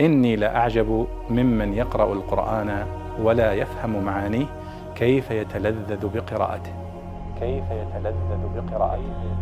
[0.00, 2.86] إني لأعجب ممن يقرأ القرآن
[3.20, 4.46] ولا يفهم معانيه
[4.96, 6.74] كيف يتلذذ بقراءته.
[7.40, 9.38] كيف يتلذذ بقراءته.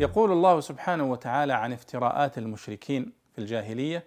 [0.00, 4.04] يقول الله سبحانه وتعالى عن افتراءات المشركين في الجاهلية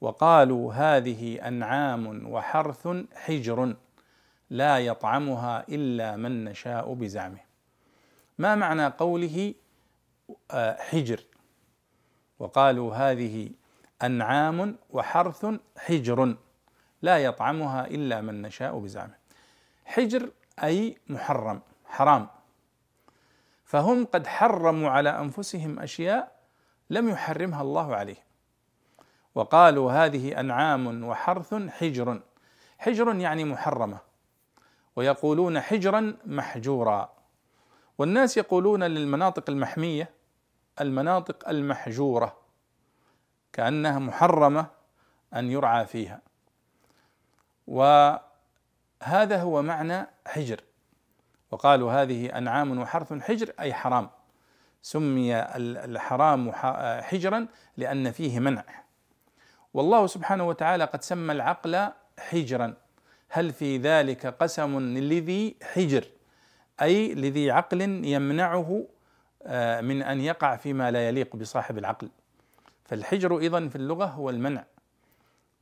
[0.00, 3.76] وقالوا هذه أنعام وحرث حجر
[4.50, 7.40] لا يطعمها إلا من نشاء بزعمه.
[8.38, 9.54] ما معنى قوله
[10.50, 11.20] آه، حجر؟
[12.38, 13.50] وقالوا هذه
[14.02, 15.46] أنعام وحرث
[15.78, 16.36] حجر
[17.02, 19.14] لا يطعمها إلا من نشاء بزعمه.
[19.84, 20.30] حجر
[20.62, 22.28] أي محرم حرام.
[23.64, 26.40] فهم قد حرموا على أنفسهم أشياء
[26.90, 28.24] لم يحرمها الله عليهم
[29.34, 32.20] وقالوا هذه أنعام وحرث حجر.
[32.78, 33.98] حجر يعني محرمة.
[34.96, 37.12] ويقولون حجرا محجورا.
[37.98, 40.10] والناس يقولون للمناطق المحمية
[40.80, 42.39] المناطق المحجورة.
[43.52, 44.66] كأنها محرمة
[45.34, 46.20] أن يرعى فيها.
[47.66, 50.60] وهذا هو معنى حجر.
[51.50, 54.10] وقالوا هذه أنعام وحرث حجر أي حرام.
[54.82, 56.52] سمي الحرام
[57.02, 58.64] حجرا لأن فيه منع.
[59.74, 61.88] والله سبحانه وتعالى قد سمى العقل
[62.18, 62.74] حجرا.
[63.28, 66.04] هل في ذلك قسم لذي حجر؟
[66.82, 68.86] أي لذي عقل يمنعه
[69.42, 72.10] آه، من أن يقع فيما لا يليق بصاحب العقل.
[72.90, 74.64] فالحجر أيضا في اللغة هو المنع.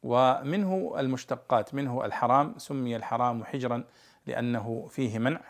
[0.03, 2.55] ومنه المشتقات منه الحرام.
[2.59, 3.85] سمي الحرام حجرا
[4.27, 5.41] لأنه فيه منع.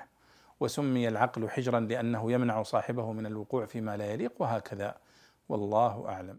[0.60, 4.96] وسمي العقل حجرا لأنه يمنع صاحبه من الوقوع فيما لا يليق وهكذا.
[5.48, 6.38] والله أعلم.